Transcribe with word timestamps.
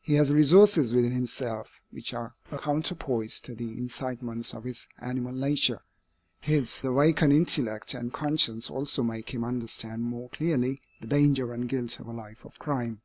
He 0.00 0.14
has 0.14 0.32
resources 0.32 0.94
within 0.94 1.12
himself, 1.12 1.82
which 1.90 2.14
are 2.14 2.34
a 2.50 2.58
counterpoise 2.58 3.38
to 3.42 3.54
the 3.54 3.76
incitements 3.76 4.54
of 4.54 4.64
his 4.64 4.88
animal 4.98 5.34
nature. 5.34 5.82
His 6.40 6.80
awakened 6.82 7.34
intellect 7.34 7.92
and 7.92 8.10
conscience 8.10 8.70
also 8.70 9.02
make 9.02 9.28
him 9.34 9.44
understand 9.44 10.04
more 10.04 10.30
clearly 10.30 10.80
the 11.02 11.06
danger 11.06 11.52
and 11.52 11.68
guilt 11.68 12.00
of 12.00 12.06
a 12.06 12.12
life 12.12 12.46
of 12.46 12.58
crime. 12.58 13.02